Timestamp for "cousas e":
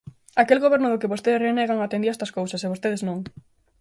2.37-2.71